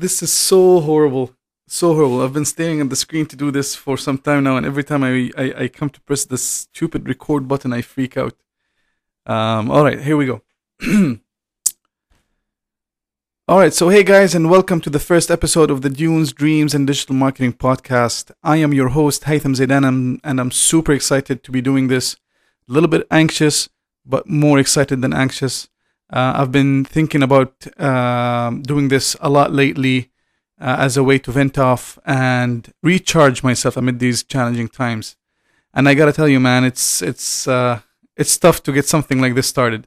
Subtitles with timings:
[0.00, 1.34] This is so horrible.
[1.68, 2.22] So horrible.
[2.22, 4.82] I've been staring at the screen to do this for some time now, and every
[4.82, 8.34] time I, I, I come to press this stupid record button, I freak out.
[9.26, 10.40] Um, all right, here we go.
[13.46, 16.72] all right, so hey guys, and welcome to the first episode of the Dunes, Dreams,
[16.74, 18.30] and Digital Marketing podcast.
[18.42, 22.16] I am your host, Haithem Zaidan, and, and I'm super excited to be doing this.
[22.70, 23.68] A little bit anxious,
[24.06, 25.68] but more excited than anxious.
[26.12, 30.10] Uh, I've been thinking about uh, doing this a lot lately
[30.60, 35.16] uh, as a way to vent off and recharge myself amid these challenging times.
[35.72, 37.80] And I gotta tell you, man, it's it's uh,
[38.16, 39.86] it's tough to get something like this started.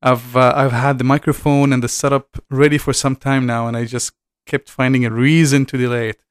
[0.00, 3.76] I've uh, I've had the microphone and the setup ready for some time now, and
[3.76, 4.12] I just
[4.46, 6.24] kept finding a reason to delay it.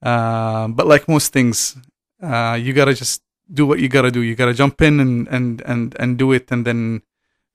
[0.00, 1.76] Uh, but like most things,
[2.22, 3.22] you gotta just
[3.52, 4.20] do what you gotta do.
[4.20, 7.02] You gotta jump in and and and and do it, and then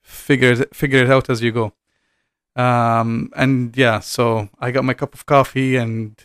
[0.03, 1.73] figure it, figure it out as you go.
[2.55, 6.15] Um, and yeah, so I got my cup of coffee and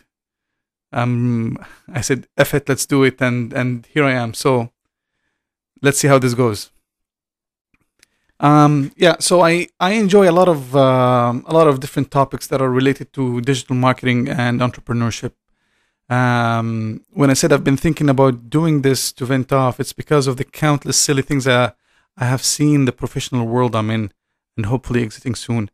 [0.91, 1.57] um,
[1.91, 4.33] I said, "F it, let's do it," and and here I am.
[4.33, 4.71] So
[5.81, 6.71] let's see how this goes.
[8.39, 12.47] Um, yeah, so I I enjoy a lot of uh, a lot of different topics
[12.47, 15.33] that are related to digital marketing and entrepreneurship.
[16.09, 20.25] Um, when I said I've been thinking about doing this to vent off, it's because
[20.25, 21.75] of the countless silly things that
[22.19, 24.11] I have seen the professional world I'm in
[24.57, 25.71] and hopefully exiting soon.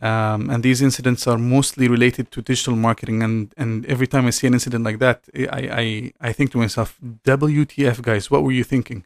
[0.00, 3.22] Um, and these incidents are mostly related to digital marketing.
[3.22, 6.58] And, and every time I see an incident like that, I, I, I think to
[6.58, 9.04] myself, WTF, guys, what were you thinking?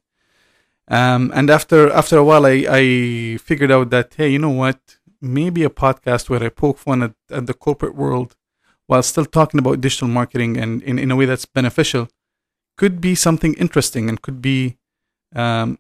[0.89, 4.79] Um, and after after a while, I, I figured out that, hey, you know what?
[5.21, 8.35] Maybe a podcast where I poke fun at, at the corporate world
[8.87, 12.09] while still talking about digital marketing and in, in a way that's beneficial
[12.77, 14.79] could be something interesting and could be
[15.37, 15.79] um,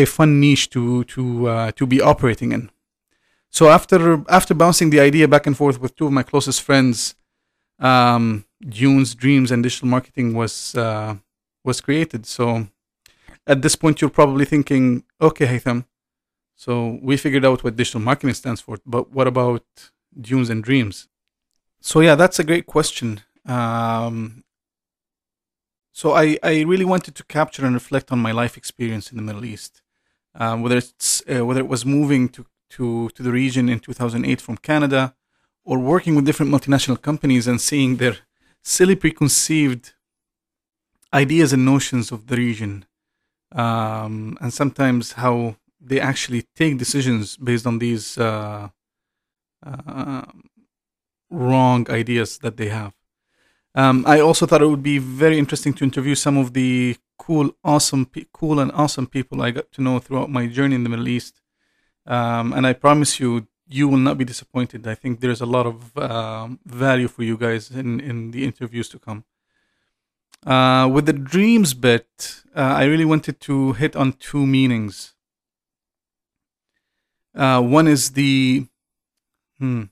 [0.00, 2.70] a fun niche to to uh, to be operating in.
[3.50, 3.98] So after
[4.28, 7.14] after bouncing the idea back and forth with two of my closest friends,
[7.78, 8.44] um,
[8.76, 11.16] Dunes, Dreams, and Digital Marketing was uh,
[11.64, 12.26] was created.
[12.26, 12.68] So
[13.46, 15.84] at this point, you're probably thinking, okay, Haithem,
[16.60, 19.64] so we figured out what digital marketing stands for, but what about
[20.20, 21.08] Dunes and Dreams?
[21.80, 23.22] So yeah, that's a great question.
[23.46, 24.44] Um,
[25.90, 29.22] so I, I really wanted to capture and reflect on my life experience in the
[29.22, 29.80] Middle East,
[30.34, 34.40] um, whether it's uh, whether it was moving to, to to the region in 2008
[34.40, 35.14] from Canada,
[35.64, 38.16] or working with different multinational companies and seeing their
[38.62, 39.92] silly preconceived
[41.12, 42.84] ideas and notions of the region,
[43.52, 48.68] um, and sometimes how they actually take decisions based on these uh,
[49.66, 50.22] uh,
[51.30, 52.92] wrong ideas that they have.
[53.74, 57.50] Um, I also thought it would be very interesting to interview some of the cool,
[57.62, 61.08] awesome, cool and awesome people I got to know throughout my journey in the Middle
[61.08, 61.42] East.
[62.06, 64.86] Um, and I promise you, you will not be disappointed.
[64.86, 68.88] I think there's a lot of uh, value for you guys in, in the interviews
[68.88, 69.24] to come.
[70.46, 75.12] Uh, with the dreams bit, uh, I really wanted to hit on two meanings.
[77.34, 78.66] Uh, one is the,
[79.58, 79.84] hmm,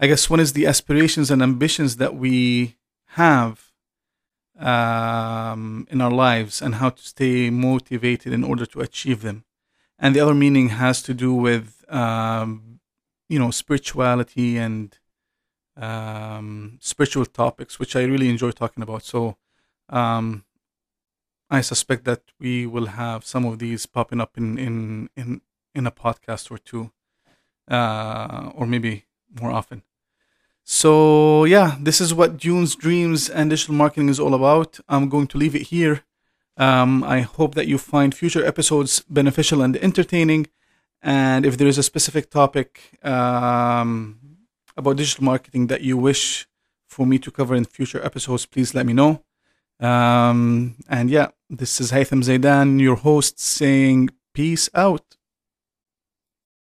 [0.00, 2.76] I guess one is the aspirations and ambitions that we
[3.20, 3.67] have
[4.58, 9.44] um, in our lives and how to stay motivated in order to achieve them.
[9.98, 12.80] And the other meaning has to do with, um,
[13.28, 14.96] you know, spirituality and
[15.76, 19.04] um, spiritual topics, which I really enjoy talking about.
[19.04, 19.36] So
[19.88, 20.44] um,
[21.50, 25.40] I suspect that we will have some of these popping up in in in,
[25.74, 26.90] in a podcast or two,
[27.68, 29.04] uh, or maybe
[29.40, 29.82] more often.
[30.70, 34.78] So yeah, this is what Dunes Dreams and digital marketing is all about.
[34.86, 36.02] I'm going to leave it here.
[36.58, 40.48] Um, I hope that you find future episodes beneficial and entertaining.
[41.00, 44.20] And if there is a specific topic um,
[44.76, 46.46] about digital marketing that you wish
[46.86, 49.24] for me to cover in future episodes, please let me know.
[49.80, 55.16] Um, and yeah, this is Haithem Zaidan, your host, saying peace out.